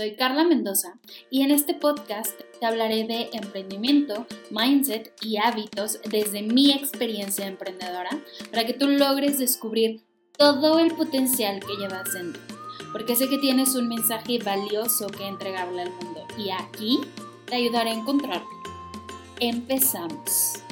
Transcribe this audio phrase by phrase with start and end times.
[0.00, 0.98] Soy Carla Mendoza
[1.28, 8.08] y en este podcast te hablaré de emprendimiento, mindset y hábitos desde mi experiencia emprendedora
[8.50, 10.00] para que tú logres descubrir
[10.38, 12.40] todo el potencial que llevas dentro.
[12.92, 17.00] Porque sé que tienes un mensaje valioso que entregarle al mundo y aquí
[17.44, 18.48] te ayudaré a encontrarlo.
[19.38, 20.64] Empezamos.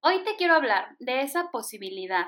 [0.00, 2.24] Hoy te quiero hablar de esa posibilidad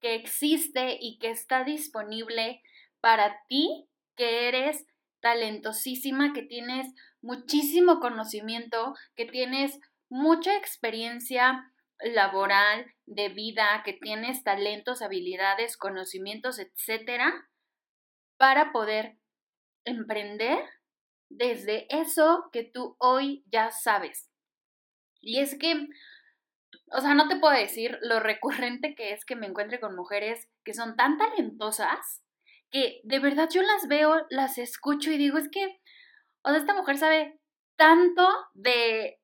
[0.00, 2.62] que existe y que está disponible
[3.02, 3.86] para ti,
[4.16, 4.86] que eres
[5.20, 6.86] talentosísima, que tienes
[7.20, 17.48] muchísimo conocimiento, que tienes mucha experiencia laboral, de vida, que tienes talentos, habilidades, conocimientos, etcétera,
[18.36, 19.16] para poder
[19.84, 20.58] emprender
[21.28, 24.30] desde eso que tú hoy ya sabes.
[25.20, 25.88] Y es que
[26.92, 30.48] o sea, no te puedo decir lo recurrente que es que me encuentre con mujeres
[30.64, 32.22] que son tan talentosas
[32.70, 35.80] que de verdad yo las veo, las escucho y digo, es que,
[36.42, 37.40] o sea, esta mujer sabe
[37.76, 39.18] tanto de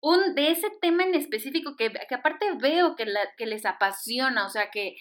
[0.00, 4.46] un, de ese tema en específico que, que aparte veo que, la, que les apasiona,
[4.46, 4.96] o sea, que,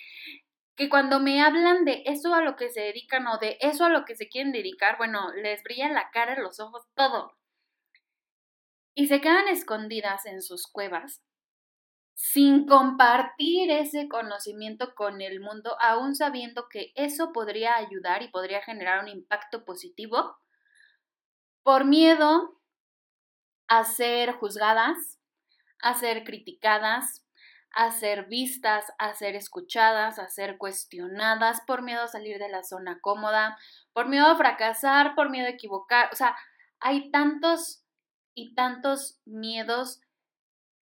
[0.76, 3.90] que cuando me hablan de eso a lo que se dedican o de eso a
[3.90, 7.38] lo que se quieren dedicar, bueno, les brilla la cara, los ojos, todo.
[8.96, 11.22] Y se quedan escondidas en sus cuevas
[12.14, 18.62] sin compartir ese conocimiento con el mundo, aún sabiendo que eso podría ayudar y podría
[18.62, 20.38] generar un impacto positivo,
[21.64, 22.60] por miedo
[23.68, 25.20] a ser juzgadas,
[25.82, 27.26] a ser criticadas,
[27.72, 32.64] a ser vistas, a ser escuchadas, a ser cuestionadas, por miedo a salir de la
[32.64, 33.58] zona cómoda,
[33.94, 36.10] por miedo a fracasar, por miedo a equivocar.
[36.14, 36.36] O sea,
[36.80, 37.84] hay tantos
[38.36, 40.02] y tantos miedos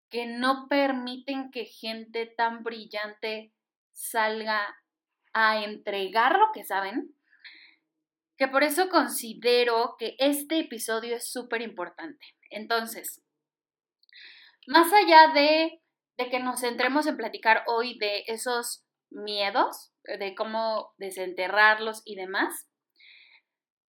[0.09, 3.53] que no permiten que gente tan brillante
[3.91, 4.75] salga
[5.33, 7.15] a entregar lo que saben,
[8.37, 12.25] que por eso considero que este episodio es súper importante.
[12.49, 13.21] Entonces,
[14.67, 15.81] más allá de,
[16.17, 22.69] de, que nos centremos en platicar hoy de esos miedos, de cómo desenterrarlos y demás,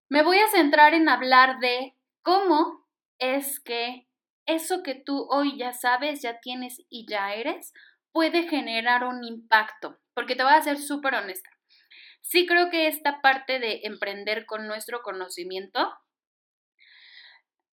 [0.09, 2.87] me voy a centrar en hablar de cómo
[3.19, 4.08] es que
[4.49, 7.73] eso que tú hoy ya sabes, ya tienes y ya eres,
[8.11, 9.99] puede generar un impacto.
[10.13, 11.49] Porque te voy a ser súper honesta.
[12.21, 15.91] Sí creo que esta parte de emprender con nuestro conocimiento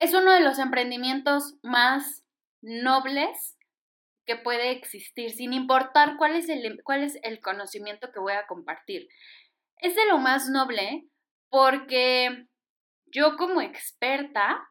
[0.00, 2.24] es uno de los emprendimientos más
[2.62, 3.58] nobles
[4.26, 8.46] que puede existir, sin importar cuál es el, cuál es el conocimiento que voy a
[8.46, 9.08] compartir.
[9.76, 11.06] Es de lo más noble
[11.50, 12.46] porque
[13.06, 14.68] yo como experta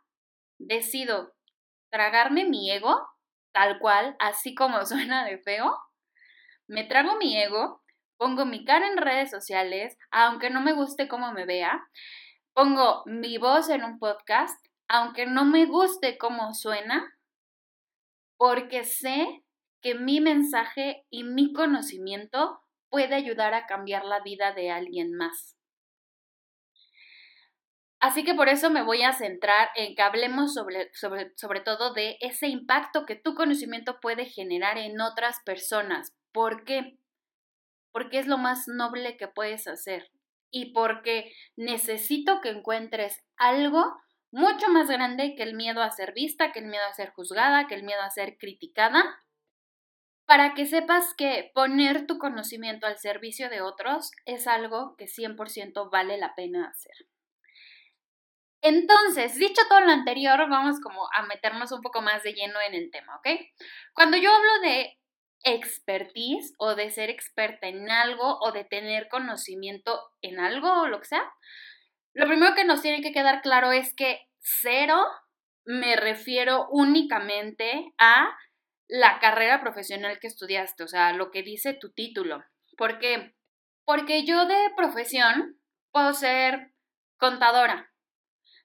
[0.57, 1.35] decido
[1.89, 3.07] tragarme mi ego,
[3.51, 5.77] tal cual, así como suena de feo.
[6.67, 7.83] Me trago mi ego,
[8.17, 11.87] pongo mi cara en redes sociales, aunque no me guste cómo me vea.
[12.53, 17.13] Pongo mi voz en un podcast, aunque no me guste cómo suena,
[18.37, 19.43] porque sé
[19.81, 25.58] que mi mensaje y mi conocimiento puede ayudar a cambiar la vida de alguien más.
[27.99, 32.17] Así que por eso me voy a centrar en que hablemos sobre, sobre, todo de
[32.21, 36.15] ese impacto que tu conocimiento puede generar en otras personas.
[36.31, 36.97] ¿Por qué?
[37.91, 40.11] Porque es lo más noble que puedes hacer
[40.49, 43.97] y porque necesito que encuentres algo
[44.31, 47.67] mucho más grande que el miedo a ser vista, que el miedo a ser juzgada,
[47.67, 49.03] que el miedo a ser criticada,
[50.25, 55.89] para que sepas que poner tu conocimiento al servicio de otros es algo que 100%
[55.91, 57.08] vale la pena hacer.
[58.61, 62.73] Entonces, dicho todo lo anterior, vamos como a meternos un poco más de lleno en
[62.73, 63.27] el tema, ¿ok?
[63.93, 64.97] Cuando yo hablo de
[65.43, 70.99] expertise o de ser experta en algo o de tener conocimiento en algo o lo
[70.99, 71.23] que sea,
[72.13, 75.05] lo primero que nos tiene que quedar claro es que cero
[75.65, 78.35] me refiero únicamente a
[78.87, 82.43] la carrera profesional que estudiaste, o sea, lo que dice tu título.
[82.75, 83.35] ¿Por qué?
[83.85, 85.59] Porque yo de profesión
[85.91, 86.73] puedo ser
[87.17, 87.91] contadora,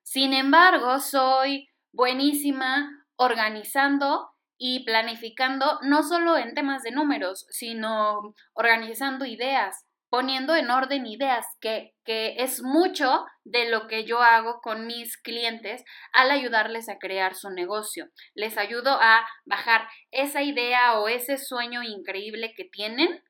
[0.05, 9.25] sin embargo, soy buenísima organizando y planificando no solo en temas de números, sino organizando
[9.25, 14.87] ideas, poniendo en orden ideas, que, que, es mucho de lo que yo hago con
[14.87, 18.11] mis clientes al ayudarles a crear su negocio.
[18.35, 23.25] Les ayudo a bajar esa idea o ese sueño increíble que tienen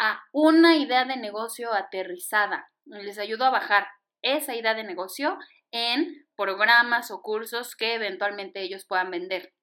[0.00, 2.70] a una idea de negocio aterrizada.
[2.84, 3.86] Les ayudo a bajar
[4.22, 5.38] esa idea de negocio
[5.70, 9.54] en programas o cursos que eventualmente ellos puedan vender.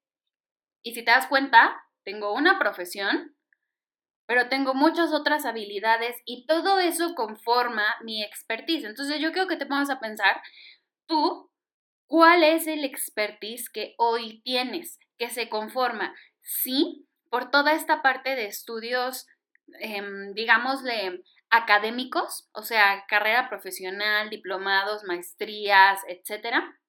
[0.83, 3.35] Y si te das cuenta, tengo una profesión
[4.27, 8.85] pero tengo muchas otras habilidades y todo eso conforma mi expertise.
[8.85, 10.41] Entonces yo creo que te pongas a pensar,
[11.07, 11.51] tú,
[12.07, 16.15] ¿cuál es el expertise que hoy tienes, que se conforma?
[16.41, 19.27] Sí, por toda esta parte de estudios,
[19.79, 20.03] eh,
[20.33, 21.21] digámosle,
[21.55, 26.79] académicos, o sea, carrera profesional, diplomados, maestrías, etcétera.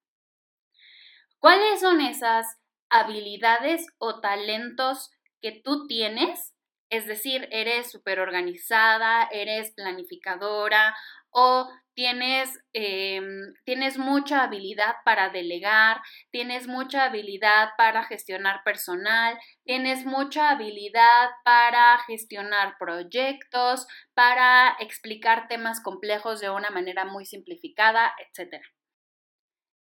[1.39, 2.45] ¿Cuáles son esas
[2.89, 5.11] habilidades o talentos
[5.41, 6.53] que tú tienes
[6.89, 10.95] es decir, eres súper organizada, eres planificadora
[11.31, 15.99] o tienes, em, tienes mucha habilidad para delegar,
[16.31, 19.35] tienes mucha habilidad para gestionar personal,
[19.65, 28.13] tienes mucha habilidad para gestionar proyectos, para explicar temas complejos de una manera muy simplificada,
[28.19, 28.61] etc.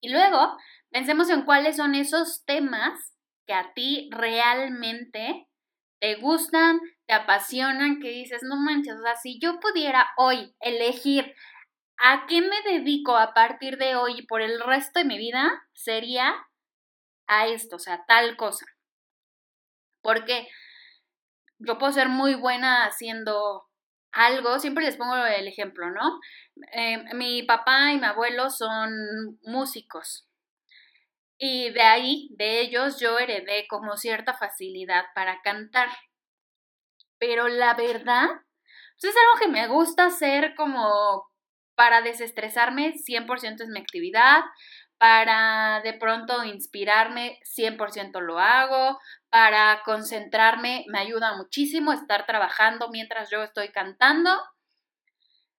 [0.00, 0.56] Y luego,
[0.90, 3.14] pensemos en cuáles son esos temas
[3.44, 5.48] que a ti realmente
[6.00, 11.34] te gustan, te apasionan, que dices, no manches, o sea, si yo pudiera hoy elegir
[11.98, 15.62] a qué me dedico a partir de hoy y por el resto de mi vida,
[15.74, 16.34] sería
[17.26, 18.66] a esto, o sea, tal cosa.
[20.02, 20.48] Porque
[21.58, 23.64] yo puedo ser muy buena haciendo
[24.12, 26.20] algo, siempre les pongo el ejemplo, ¿no?
[26.72, 30.26] Eh, mi papá y mi abuelo son músicos.
[31.46, 35.90] Y de ahí, de ellos, yo heredé como cierta facilidad para cantar.
[37.18, 38.28] Pero la verdad,
[38.98, 41.28] pues es algo que me gusta hacer como
[41.74, 44.40] para desestresarme, 100% es mi actividad,
[44.96, 48.98] para de pronto inspirarme, 100% lo hago,
[49.28, 54.30] para concentrarme, me ayuda muchísimo estar trabajando mientras yo estoy cantando.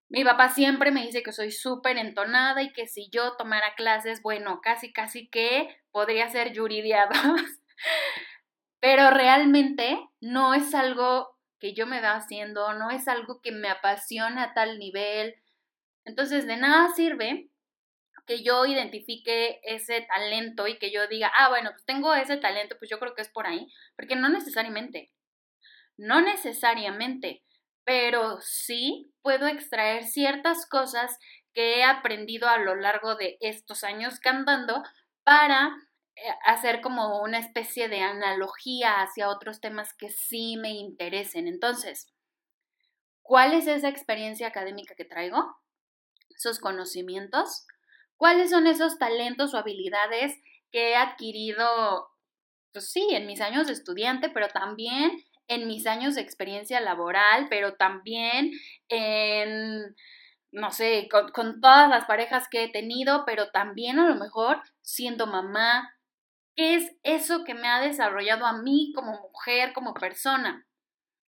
[0.10, 4.22] Mi papá siempre me dice que soy súper entonada y que si yo tomara clases,
[4.22, 7.10] bueno, casi, casi que podría ser Yuridia
[8.80, 13.70] Pero realmente no es algo que yo me va haciendo, no es algo que me
[13.70, 15.36] apasiona a tal nivel.
[16.04, 17.50] Entonces, de nada sirve
[18.26, 22.76] que yo identifique ese talento y que yo diga, ah, bueno, pues tengo ese talento,
[22.78, 25.12] pues yo creo que es por ahí, porque no necesariamente,
[25.98, 27.44] no necesariamente,
[27.86, 31.18] pero sí puedo extraer ciertas cosas
[31.54, 34.84] que he aprendido a lo largo de estos años cantando
[35.24, 35.70] para
[36.16, 41.48] eh, hacer como una especie de analogía hacia otros temas que sí me interesen.
[41.48, 42.08] Entonces,
[43.22, 45.56] ¿cuál es esa experiencia académica que traigo?
[46.36, 47.66] Esos conocimientos.
[48.18, 50.36] ¿Cuáles son esos talentos o habilidades
[50.72, 52.10] que he adquirido,
[52.74, 55.12] pues sí, en mis años de estudiante, pero también
[55.48, 58.52] en mis años de experiencia laboral, pero también
[58.90, 59.96] en,
[60.52, 65.28] no sé, con, todas las parejas que he tenido, pero también a lo mejor siendo
[65.28, 65.96] mamá,
[66.56, 70.66] ¿Qué es eso que me ha desarrollado a mí como mujer, como persona?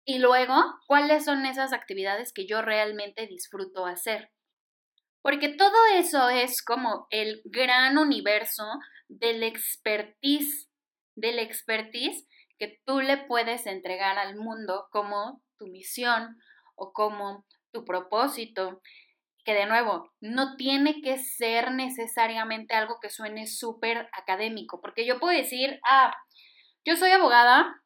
[0.06, 0.56] Y luego,
[0.88, 4.32] ¿cuáles son esas actividades que yo realmente disfruto hacer?
[5.22, 8.64] Porque todo eso es como el gran universo
[9.10, 10.70] del expertise,
[11.16, 12.26] del expertise
[12.58, 16.38] que tú le puedes entregar al mundo como tu misión
[16.76, 18.82] o como tu propósito
[19.48, 25.22] que de nuevo, no tiene que ser necesariamente algo que suene súper académico, porque yo
[25.22, 26.14] puedo decir, ah,
[26.84, 27.82] yo soy abogada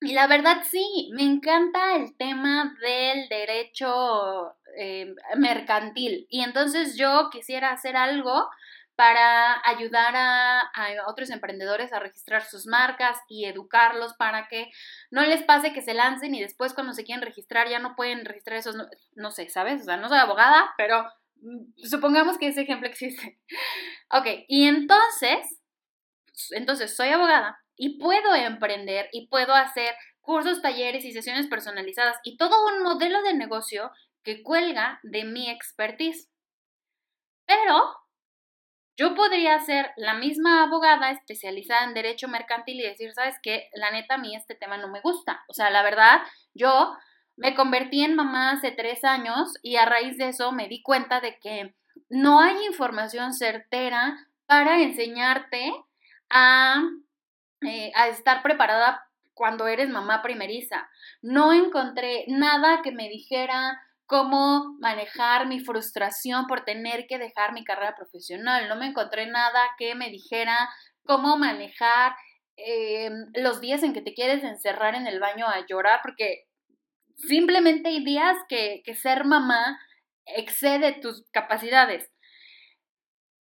[0.00, 7.28] y la verdad sí, me encanta el tema del derecho eh, mercantil y entonces yo
[7.30, 8.48] quisiera hacer algo
[8.98, 10.72] para ayudar a,
[11.06, 14.72] otros emprendedores a registrar sus marcas y educarlos para que
[15.12, 18.24] no les pase que se lancen y después cuando se quieren registrar ya no pueden
[18.24, 18.74] registrar esos,
[19.14, 19.82] no, sé, ¿sabes?
[19.82, 21.04] O sea, no soy abogada, pero
[21.36, 23.38] mm, supongamos que ese ejemplo existe.
[24.10, 25.62] ok, y entonces,
[26.50, 32.36] entonces soy abogada y puedo emprender y puedo hacer cursos, talleres y sesiones personalizadas y
[32.36, 33.92] todo un modelo de negocio
[34.24, 36.28] que cuelga de mi expertise.
[37.46, 38.07] Pero
[38.98, 43.70] yo podría ser la misma abogada especializada en derecho mercantil y decir, ¿sabes qué?
[43.72, 45.44] La neta, a mí este tema no me gusta.
[45.46, 46.20] O sea, la verdad,
[46.52, 46.96] yo
[47.36, 51.20] me convertí en mamá hace tres años y a raíz de eso me di cuenta
[51.20, 51.76] de que
[52.08, 55.72] no hay información certera para enseñarte
[56.28, 56.82] a,
[57.62, 60.90] eh, a estar preparada cuando eres mamá primeriza.
[61.22, 67.62] No encontré nada que me dijera cómo manejar mi frustración por tener que dejar mi
[67.62, 68.66] carrera profesional.
[68.66, 70.68] No me encontré nada que me dijera
[71.04, 72.16] cómo manejar
[72.56, 76.46] em, los días en que te quieres encerrar en el baño a llorar, porque
[77.16, 79.78] simplemente hay días que, que ser mamá
[80.24, 82.10] excede tus capacidades.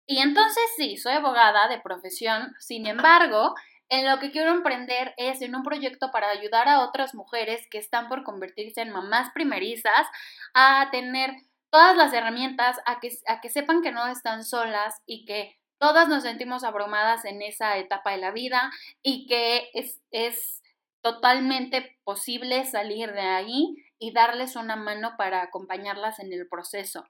[0.07, 3.55] Y entonces sí, soy abogada de profesión, sin embargo,
[3.89, 7.79] en lo que quiero emprender es en un proyecto para ayudar a otras mujeres que
[7.79, 10.07] están por convertirse en mamás primerizas
[10.55, 11.31] a tener
[11.71, 16.09] todas las herramientas, a que, a que sepan que no están solas y que todas
[16.09, 18.71] nos sentimos abrumadas en esa etapa de la vida
[19.03, 20.63] y que es, es
[21.03, 27.05] totalmente posible salir de ahí y darles una mano para acompañarlas en el proceso.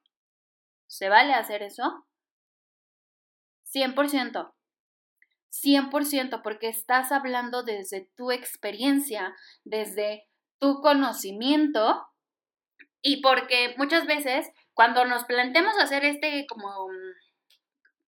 [0.89, 2.07] ¿Se vale hacer eso?
[3.73, 4.53] 100%.
[5.63, 9.35] 100% porque estás hablando desde tu experiencia,
[9.65, 10.27] desde
[10.59, 12.07] tu conocimiento
[13.03, 16.89] y porque muchas veces cuando nos planteamos hacer este como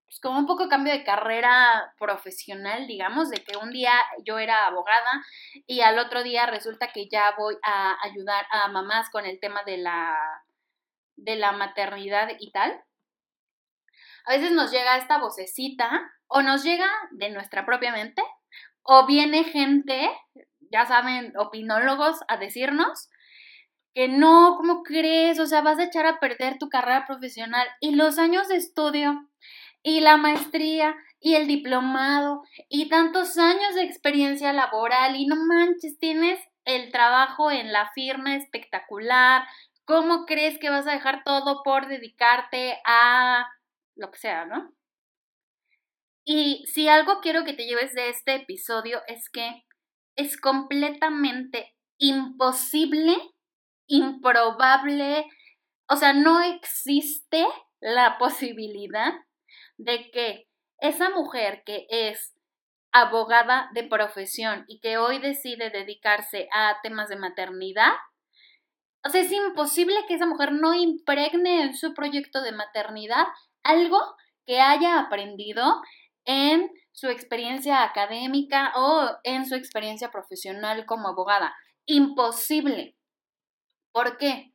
[0.07, 3.93] pues como un poco cambio de carrera profesional, digamos, de que un día
[4.25, 5.25] yo era abogada
[5.67, 9.63] y al otro día resulta que ya voy a ayudar a mamás con el tema
[9.65, 10.17] de la
[11.17, 12.83] de la maternidad y tal.
[14.25, 18.23] A veces nos llega esta vocecita o nos llega de nuestra propia mente
[18.83, 20.11] o viene gente,
[20.71, 23.11] ya saben, opinólogos a decirnos
[23.95, 25.41] que no, ¿cómo crees?
[25.41, 29.29] O sea, vas a echar a perder tu carrera profesional y los años de estudio
[29.83, 35.99] y la maestría y el diplomado y tantos años de experiencia laboral y no manches,
[35.99, 39.45] tienes el trabajo en la firma espectacular.
[39.85, 43.47] ¿Cómo crees que vas a dejar todo por dedicarte a
[43.95, 44.73] lo que sea, no?
[46.29, 49.65] Y si algo quiero que te lleves de este episodio es que
[50.17, 53.17] es completamente imposible,
[53.87, 55.25] improbable,
[55.89, 57.47] o sea, no existe
[57.81, 59.15] la posibilidad
[59.77, 60.49] de que
[60.81, 62.35] esa mujer que es
[62.91, 67.93] abogada de profesión y que hoy decide dedicarse a temas de maternidad,
[69.05, 73.27] o sea, es imposible que esa mujer no impregne en su proyecto de maternidad
[73.63, 74.01] algo
[74.45, 75.83] que haya aprendido
[76.27, 81.55] en su experiencia académica o en su experiencia profesional como abogada.
[81.87, 82.97] Imposible.
[83.93, 84.53] ¿Por qué?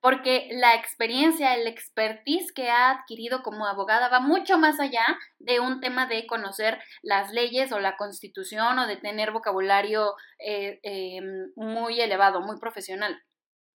[0.00, 5.04] Porque la experiencia, el expertise que ha adquirido como abogada va mucho más allá
[5.38, 10.80] de un tema de conocer las leyes o la constitución o de tener vocabulario eh,
[10.82, 13.20] em, muy elevado, muy profesional.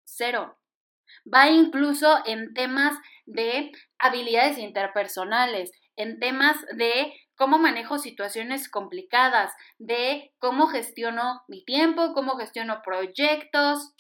[0.06, 0.58] Cero.
[1.32, 10.32] Va incluso en temas de habilidades interpersonales, en temas de cómo manejo situaciones complicadas, de
[10.38, 13.96] cómo gestiono mi tiempo, cómo gestiono proyectos.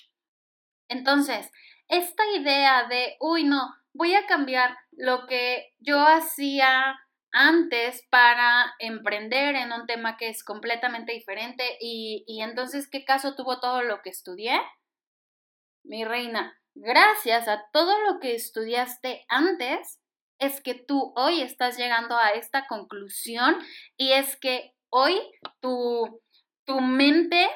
[0.87, 1.51] Entonces,
[1.87, 6.99] esta idea de, uy, no, voy a cambiar lo que yo hacía
[7.31, 13.33] antes para emprender en un tema que es completamente diferente y, y entonces, ¿qué caso
[13.33, 14.61] tuvo todo lo que estudié?
[15.83, 19.99] Mi reina, gracias a todo lo que estudiaste antes,
[20.41, 23.55] es que tú hoy estás llegando a esta conclusión
[23.95, 25.21] y es que hoy
[25.61, 26.21] tu,
[26.65, 27.47] tu mente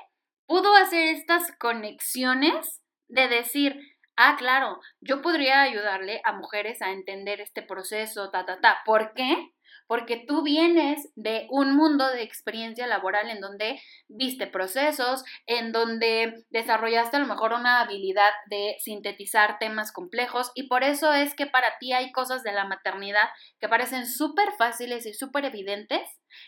[0.46, 3.76] pudo hacer estas conexiones de decir,
[4.16, 8.78] ah, claro, yo podría ayudarle a mujeres a entender este proceso, ta, ta, ta.
[8.86, 9.55] ¿Por qué?
[9.88, 16.46] Porque tú vienes de un mundo de experiencia laboral en donde viste procesos, en donde
[16.50, 21.46] desarrollaste a lo mejor una habilidad de sintetizar temas complejos y por eso es que
[21.46, 26.02] para ti hay cosas de la maternidad que parecen súper fáciles y súper evidentes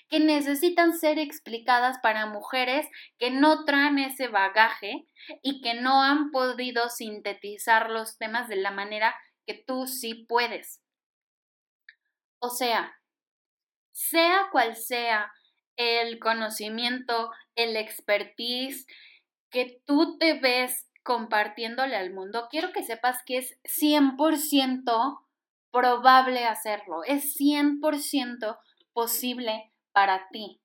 [0.09, 5.05] que necesitan ser explicadas para mujeres que no traen ese bagaje
[5.41, 9.15] y que no han podido sintetizar los temas de la manera
[9.45, 10.81] que tú sí puedes.
[12.39, 12.96] O sea,
[13.97, 15.31] sea cual sea
[15.75, 18.85] el conocimiento, el expertise
[19.49, 25.19] que tú te ves compartiéndole al mundo, quiero que sepas que es 100%
[25.71, 28.59] probable hacerlo, es 100%
[28.93, 30.61] posible para ti.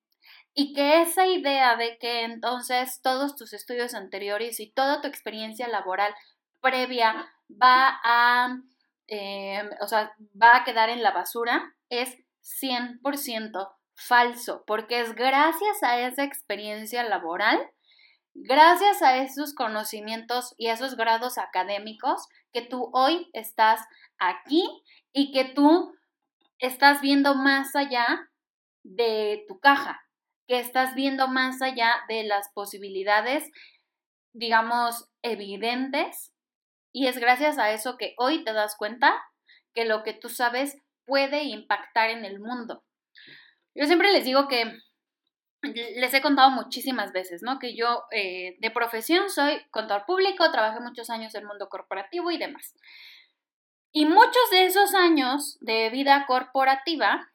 [0.52, 5.68] Y que esa idea de que entonces todos tus estudios anteriores y toda tu experiencia
[5.68, 6.14] laboral
[6.60, 8.58] previa va a,
[9.06, 15.82] eh, o sea, va a quedar en la basura es 100% falso, porque es gracias
[15.82, 17.58] a esa experiencia laboral,
[18.34, 23.80] gracias a esos conocimientos y esos grados académicos que tú hoy estás
[24.18, 24.64] aquí
[25.12, 25.94] y que tú
[26.58, 28.30] estás viendo más allá
[28.84, 30.00] de tu caja,
[30.46, 33.50] que estás viendo más allá de las posibilidades,
[34.32, 36.32] digamos, evidentes.
[36.92, 39.22] Y es gracias a eso que hoy te das cuenta
[39.74, 40.76] que lo que tú sabes
[41.12, 42.82] puede impactar en el mundo.
[43.74, 44.64] Yo siempre les digo que
[45.62, 47.58] les he contado muchísimas veces, ¿no?
[47.58, 52.30] Que yo eh, de profesión soy contador público, trabajé muchos años en el mundo corporativo
[52.30, 52.74] y demás.
[53.92, 57.30] Y muchos de esos años de vida corporativa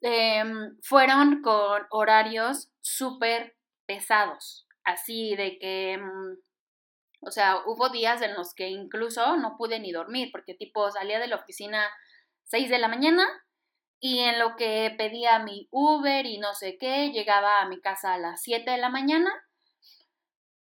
[0.00, 3.54] em, fueron con horarios súper
[3.84, 9.78] pesados, así de que, mm, o sea, hubo días en los que incluso no pude
[9.78, 11.86] ni dormir, porque tipo salía de la oficina
[12.50, 13.26] 6 de la mañana
[14.00, 18.14] y en lo que pedía mi Uber y no sé qué, llegaba a mi casa
[18.14, 19.30] a las 7 de la mañana.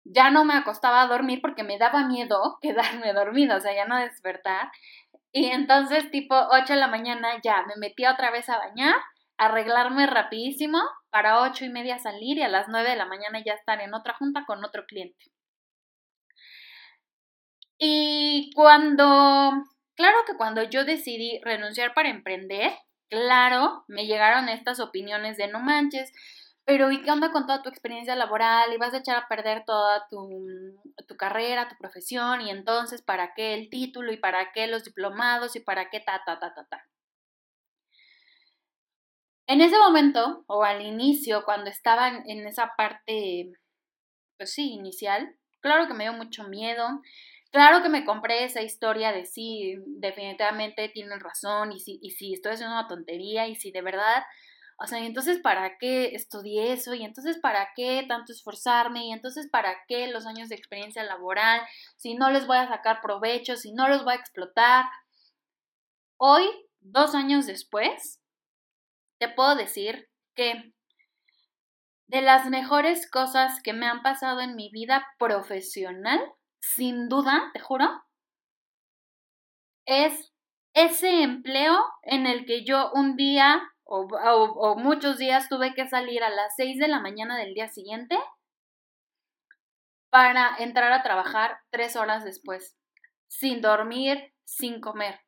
[0.04, 3.86] Ya no me acostaba a dormir porque me daba miedo quedarme dormida, o sea, ya
[3.86, 4.72] no despertar.
[5.32, 8.96] Y entonces, tipo 8 de la mañana, ya me metía otra vez a bañar,
[9.38, 10.80] arreglarme rapidísimo
[11.10, 13.94] para 8 y media salir y a las 9 de la mañana ya estar en
[13.94, 15.26] otra junta con otro cliente.
[17.80, 19.54] Y cuando,
[20.00, 22.72] claro que cuando yo decidí renunciar para emprender,
[23.10, 26.14] claro, me llegaron estas opiniones de no manches,
[26.64, 28.72] pero ¿y qué onda con toda tu experiencia laboral?
[28.74, 33.34] Y vas a echar a perder toda tu, tu, carrera, tu profesión, y entonces, ¿para
[33.34, 34.14] qué el título?
[34.14, 35.58] ¿Y para qué los diplomados?
[35.58, 36.86] ¿Y para qué ta, ta, ta, ta, ta?
[39.48, 43.52] En ese momento, o al inicio, cuando estaba en esa parte,
[44.38, 47.02] pues sí, inicial, claro que me dio mucho miedo,
[47.52, 52.34] Claro que me compré esa historia de sí, definitivamente tienen razón y si, y si
[52.34, 54.24] estoy haciendo una tontería y si de verdad,
[54.78, 59.12] o sea, y entonces para qué estudié eso y entonces para qué tanto esforzarme y
[59.14, 61.62] entonces para qué los años de experiencia laboral
[61.98, 64.86] si no les voy a sacar provecho, si no los voy a explotar.
[66.22, 66.44] Hoy,
[66.82, 68.20] dos años después,
[69.20, 70.74] te puedo decir que
[72.08, 76.20] de las mejores cosas que me han pasado en mi vida profesional
[76.60, 77.88] sin duda, te juro,
[79.86, 80.32] es
[80.74, 86.30] ese empleo en el que yo un día o, muchos días tuve que salir a
[86.30, 88.20] las 6 de la mañana del día siguiente
[90.12, 92.78] para entrar a trabajar tres horas después,
[93.28, 95.20] sin dormir, sin comer.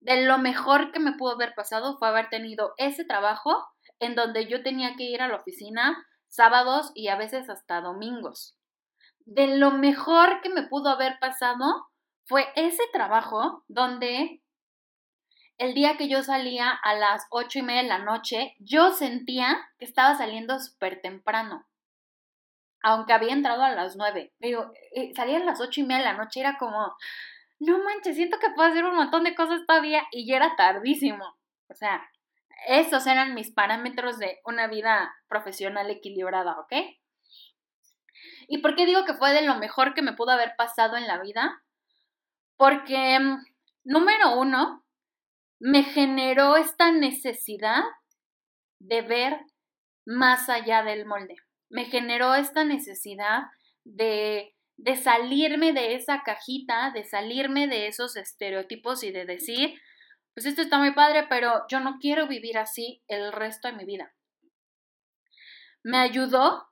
[0.00, 3.66] De lo mejor que me pudo haber pasado fue haber tenido ese trabajo
[4.00, 8.59] en donde yo tenía que ir a la oficina sábados y a veces hasta domingos
[9.30, 11.88] de lo mejor que me pudo haber pasado
[12.26, 14.42] fue ese trabajo donde
[15.56, 19.56] el día que yo salía a las ocho y media de la noche, yo sentía
[19.78, 21.64] que estaba saliendo súper temprano.
[22.82, 24.32] Aunque había entrado a las nueve.
[24.40, 26.92] Pero eh, salía a las ocho y media de la noche, era como,
[27.60, 31.36] no manches, siento que puedo hacer un montón de cosas todavía y ya era tardísimo.
[31.68, 32.02] O sea,
[32.66, 36.72] esos eran mis parámetros de una vida profesional equilibrada, ¿ok?
[38.52, 41.06] ¿Y por qué digo que fue de lo mejor que me pudo haber pasado en
[41.06, 41.62] la vida?
[42.56, 43.44] Porque, mm,
[43.84, 44.84] número uno,
[45.60, 47.84] me generó esta necesidad
[48.80, 49.38] de ver
[50.04, 51.36] más allá del molde.
[51.68, 53.42] Me generó esta necesidad
[53.84, 59.80] de, de salirme de esa cajita, de salirme de esos estereotipos y de decir,
[60.34, 63.84] pues esto está muy padre, pero yo no quiero vivir así el resto de mi
[63.84, 64.12] vida.
[65.84, 66.66] Me ayudó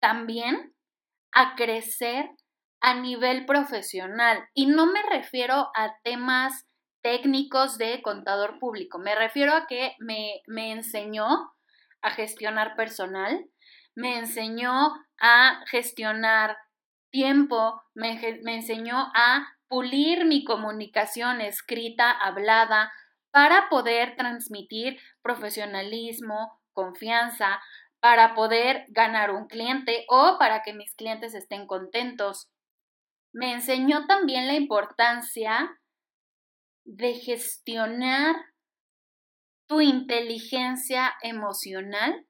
[0.00, 0.73] también
[1.34, 2.30] a crecer
[2.80, 4.48] a nivel profesional.
[4.54, 6.66] Y no me refiero a temas
[7.02, 11.52] técnicos de contador público, me refiero a que me, me enseñó
[12.00, 13.44] a gestionar personal,
[13.94, 16.56] me enseñó a gestionar
[17.10, 22.90] tiempo, me, me enseñó a pulir mi comunicación escrita, hablada,
[23.30, 27.60] para poder transmitir profesionalismo, confianza,
[28.04, 32.50] para poder ganar un cliente o para que mis clientes estén contentos.
[33.32, 35.80] Me enseñó también la importancia
[36.84, 38.36] de gestionar
[39.66, 42.26] tu inteligencia emocional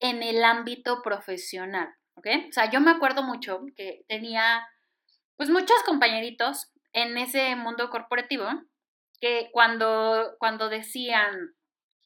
[0.00, 2.26] en el ámbito profesional, ¿ok?
[2.48, 4.66] O sea, yo me acuerdo mucho que tenía
[5.36, 8.46] pues muchos compañeritos en ese mundo corporativo
[9.20, 11.54] que cuando, cuando decían,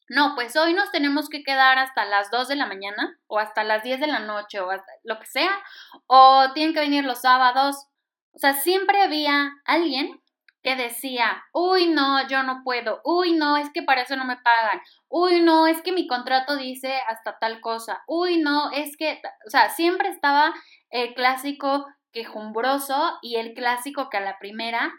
[0.08, 3.64] no, pues hoy nos tenemos que quedar hasta las 2 de la mañana o hasta
[3.64, 5.62] las 10 de la noche o hasta lo que sea,
[6.06, 7.86] o tienen que venir los sábados.
[8.32, 10.20] O sea, siempre había alguien
[10.62, 14.36] que decía, uy, no, yo no puedo, uy, no, es que para eso no me
[14.36, 19.20] pagan, uy, no, es que mi contrato dice hasta tal cosa, uy, no, es que,
[19.46, 20.54] o sea, siempre estaba
[20.90, 24.92] el clásico quejumbroso y el clásico que a la primera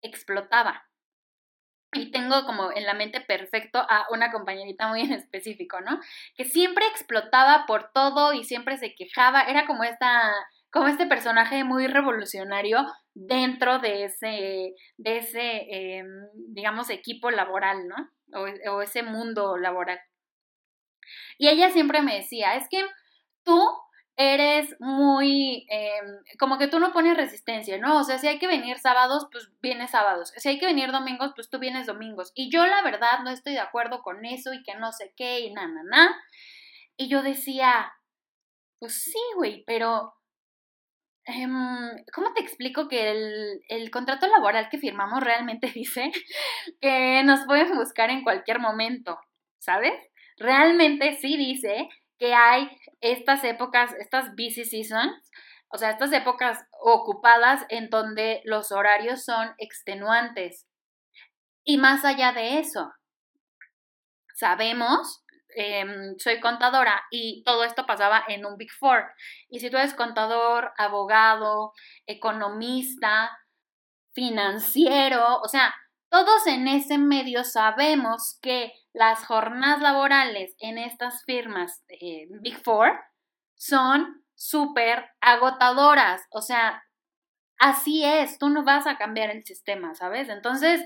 [0.00, 0.89] explotaba
[1.92, 6.00] y tengo como en la mente perfecto a una compañerita muy en específico, ¿no?
[6.36, 10.32] Que siempre explotaba por todo y siempre se quejaba, era como esta
[10.72, 15.66] como este personaje muy revolucionario dentro de ese, de ese
[15.98, 16.06] em,
[16.54, 17.96] digamos, equipo laboral, ¿no?
[18.32, 20.00] O, o ese mundo laboral.
[21.38, 22.84] Y ella siempre me decía, es que
[23.42, 23.60] tú
[24.20, 28.00] eres muy, em, como que tú no pones resistencia, ¿no?
[28.00, 30.30] O sea, si hay que venir sábados, pues vienes sábados.
[30.36, 32.30] Si hay que venir domingos, pues tú vienes domingos.
[32.34, 35.40] Y yo la verdad no estoy de acuerdo con eso y que no sé qué
[35.40, 36.22] y na, na, na.
[36.98, 37.94] Y yo decía,
[38.78, 40.12] pues sí, güey, pero
[41.24, 46.12] em, ¿cómo te explico que el, el, contrato laboral que firmamos realmente dice
[46.80, 49.18] que nos pueden buscar en cualquier momento,
[49.58, 49.94] ¿sabes?
[50.36, 51.88] Realmente sí dice
[52.20, 55.30] que hay estas épocas, estas busy seasons,
[55.72, 60.66] o sea, estas épocas ocupadas en donde los horarios son extenuantes.
[61.64, 62.92] Y más allá de eso,
[64.34, 65.24] sabemos,
[65.56, 69.04] em, soy contadora y todo esto pasaba en un Big Four.
[69.48, 71.72] Y si tú eres contador, abogado,
[72.06, 73.30] economista,
[74.12, 75.74] financiero, o sea,
[76.10, 82.98] todos en ese medio sabemos que las jornadas laborales en estas firmas eh, Big Four
[83.54, 86.22] son súper agotadoras.
[86.30, 86.82] O sea,
[87.58, 90.28] así es, tú no vas a cambiar el sistema, ¿sabes?
[90.28, 90.82] Entonces,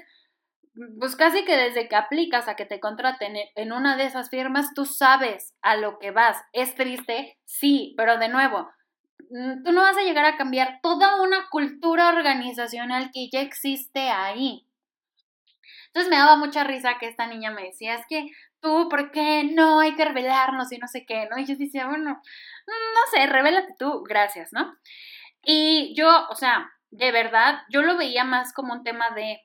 [0.98, 4.74] pues casi que desde que aplicas a que te contraten en una de esas firmas,
[4.74, 6.36] tú sabes a lo que vas.
[6.52, 8.68] Es triste, sí, pero de nuevo,
[9.30, 14.10] mm, tú no vas a llegar a cambiar toda una cultura organizacional que ya existe
[14.10, 14.66] ahí.
[15.94, 18.26] Entonces me daba mucha risa que esta niña me decía, es que
[18.60, 21.38] tú, ¿por qué no hay que revelarnos y no sé qué, ¿no?
[21.38, 22.20] Y yo decía, bueno,
[22.66, 24.76] no sé, revélate tú, gracias, ¿no?
[25.44, 29.40] Y yo, o sea, de verdad, yo lo veía más como un tema de,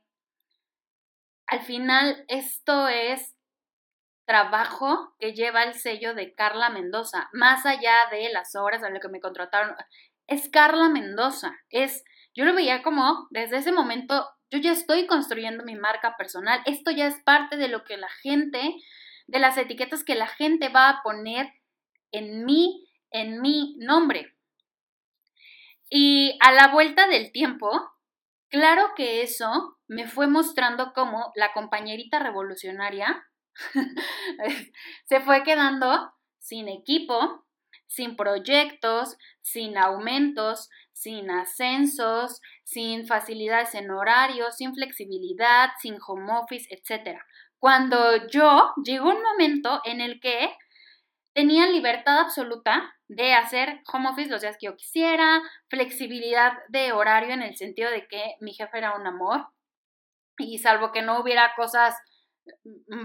[1.45, 3.35] al final, esto es
[4.25, 8.99] trabajo que lleva el sello de Carla Mendoza, más allá de las horas a lo
[8.99, 9.75] que me contrataron,
[10.25, 15.63] es Carla Mendoza, es, yo lo veía como, desde ese momento, yo ya estoy construyendo
[15.63, 16.61] mi marca personal.
[16.65, 18.75] Esto ya es parte de lo que la gente,
[19.27, 21.53] de las etiquetas que la gente va a poner
[22.11, 24.35] en mí, en mi nombre.
[25.89, 27.69] Y a la vuelta del tiempo,
[28.49, 33.23] claro que eso me fue mostrando cómo la compañerita revolucionaria
[35.05, 37.45] se fue quedando sin equipo,
[37.87, 46.67] sin proyectos, sin aumentos, sin ascensos, sin facilidades en horario, sin flexibilidad, sin home office,
[46.69, 47.17] etc.
[47.57, 50.53] Cuando yo llegó un momento en el que
[51.33, 57.33] tenía libertad absoluta de hacer home office los días que yo quisiera, flexibilidad de horario
[57.33, 59.47] en el sentido de que mi jefe era un amor
[60.37, 61.95] y salvo que no hubiera cosas,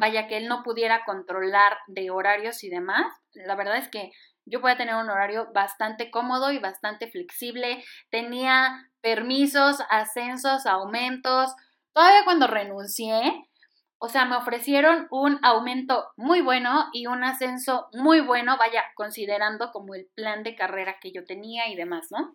[0.00, 4.10] vaya que él no pudiera controlar de horarios y demás, la verdad es que
[4.46, 7.84] yo podía tener un horario bastante cómodo y bastante flexible.
[8.10, 11.54] Tenía permisos, ascensos, aumentos.
[11.92, 13.48] Todavía cuando renuncié,
[13.98, 19.70] o sea, me ofrecieron un aumento muy bueno y un ascenso muy bueno, vaya, considerando
[19.72, 22.34] como el plan de carrera que yo tenía y demás, ¿no?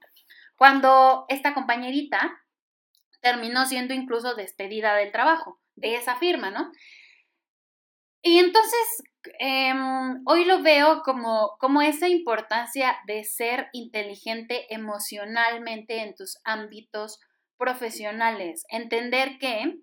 [0.55, 2.39] Cuando esta compañerita
[3.21, 6.71] terminó siendo incluso despedida del trabajo de esa firma, ¿no?
[8.21, 9.03] Y entonces
[9.37, 17.19] Em, hoy lo veo como, como esa importancia de ser inteligente emocionalmente en tus ámbitos
[17.57, 18.63] profesionales.
[18.69, 19.81] Entender que,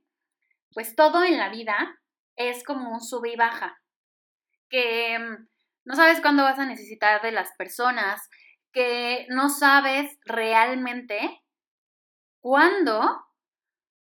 [0.73, 1.99] pues todo en la vida
[2.37, 3.79] es como un sube y baja.
[4.71, 5.49] Que em,
[5.85, 8.29] no sabes cuándo vas a necesitar de las personas,
[8.73, 11.43] que no sabes realmente
[12.41, 13.25] cuándo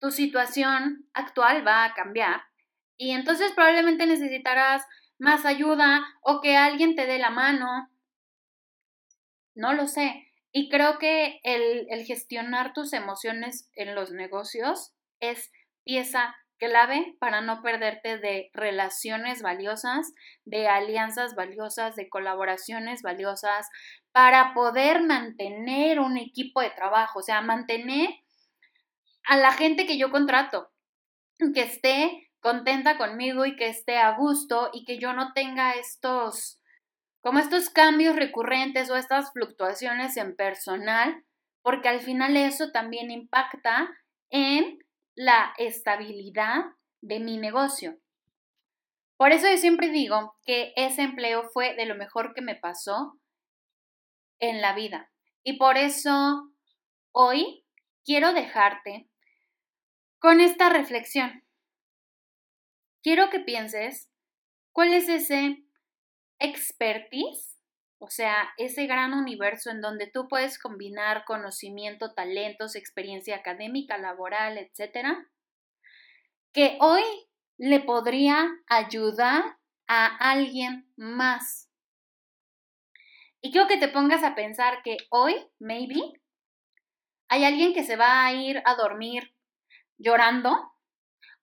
[0.01, 2.52] tu situación actual va a cambiar.
[3.03, 4.87] Y entonces probablemente necesitarás
[5.19, 7.91] más ayuda o que alguien te dé la mano.
[9.57, 10.29] No lo sé.
[10.53, 15.51] Y creo que el, gestionar tus emociones en los negocios es
[15.83, 20.13] pieza clave para no perderte de relaciones valiosas,
[20.45, 23.69] de alianzas valiosas, de colaboraciones valiosas,
[24.13, 28.11] para poder mantener un equipo de trabajo, o sea, mantener
[29.25, 30.71] a la gente que yo contrato,
[31.53, 36.61] que esté contenta conmigo y que esté a gusto y que yo no tenga estos,
[37.23, 41.25] como estos cambios recurrentes o estas fluctuaciones en personal,
[41.63, 43.89] porque al final eso también impacta
[44.31, 44.81] en
[45.15, 46.65] la estabilidad
[47.01, 47.97] de mi negocio.
[49.17, 53.21] Por eso yo siempre digo que ese empleo fue de lo mejor que me pasó
[54.41, 55.13] en la vida.
[55.45, 56.51] Y por eso
[57.13, 57.65] hoy
[58.05, 59.09] quiero dejarte
[60.19, 61.42] con esta reflexión
[63.03, 64.09] quiero que pienses
[64.73, 65.65] cuál es ese
[66.39, 67.59] expertise,
[67.99, 74.59] o sea, ese gran universo en donde tú puedes combinar conocimiento, talentos, experiencia académica, laboral,
[74.59, 75.29] etcétera,
[76.53, 77.03] que hoy
[77.59, 81.71] le podría ayudar a alguien más.
[83.41, 86.01] Y quiero que te pongas a pensar que hoy, maybe,
[87.29, 89.35] hay alguien que se va a ir a dormir
[89.99, 90.72] llorando,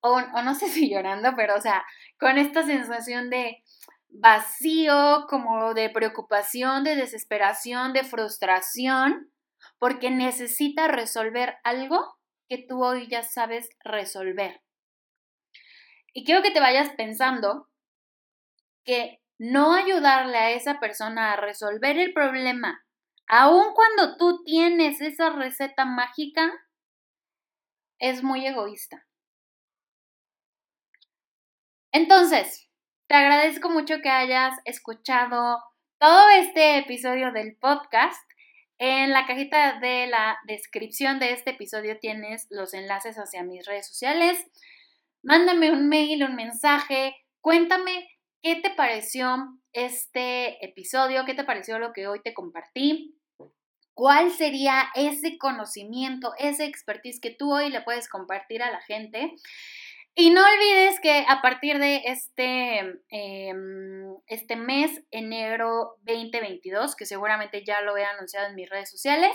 [0.01, 1.85] o, no sé si llorando, pero o sea,
[2.19, 3.63] con esta sensación de
[4.09, 9.31] vacío, como de preocupación, de desesperación, de frustración,
[9.77, 14.61] porque necesita resolver algo que tú hoy ya sabes resolver.
[16.13, 17.67] Y quiero que te vayas pensando
[18.83, 22.83] que no ayudarle a esa persona a resolver el problema,
[23.27, 26.51] aun cuando tú tienes esa receta mágica,
[27.99, 29.08] es muy egoísta.
[31.91, 32.69] Entonces,
[33.07, 35.57] te agradezco mucho que hayas escuchado
[35.97, 38.21] todo este episodio del podcast.
[38.77, 43.87] En la cajita de la descripción de este episodio tienes los enlaces hacia mis redes
[43.87, 44.45] sociales.
[45.23, 48.07] Mándame un mail, un mensaje, cuéntame
[48.43, 53.19] qué te pareció este episodio, qué te pareció lo que hoy te compartí.
[53.95, 59.33] ¿Cuál sería ese conocimiento, ese expertise que tú hoy le puedes compartir a la gente?
[60.21, 67.63] Y no olvides que a partir de este, em, este mes, enero 2022, que seguramente
[67.63, 69.31] ya lo he anunciado en mis redes sociales,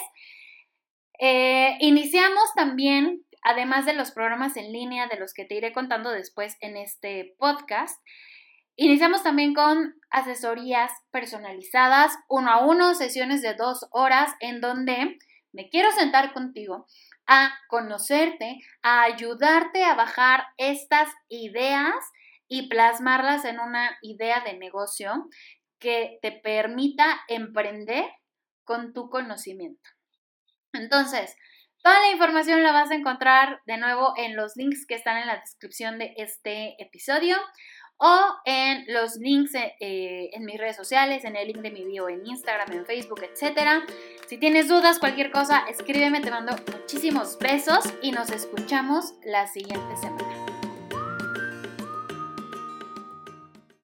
[1.19, 6.11] eh, iniciamos también, además de los programas en línea de los que te iré contando
[6.11, 7.99] después en este podcast,
[8.77, 15.17] Iniciamos también con asesorías personalizadas, uno a uno, sesiones de dos horas en donde
[15.53, 16.85] me quiero sentar contigo
[17.27, 21.95] a conocerte, a ayudarte a bajar estas ideas
[22.49, 25.29] y plasmarlas en una idea de negocio
[25.79, 28.05] que te permita emprender
[28.65, 29.91] con tu conocimiento.
[30.73, 31.37] Entonces,
[31.83, 35.27] toda la información la vas a encontrar de nuevo en los links que están en
[35.27, 37.37] la descripción de este episodio
[37.99, 42.09] o en los links eh, en mis redes sociales, en el link de mi bio
[42.09, 43.85] en Instagram, en Facebook, etc.
[44.27, 49.97] Si tienes dudas, cualquier cosa, escríbeme, te mando muchísimos besos y nos escuchamos la siguiente
[49.97, 50.44] semana.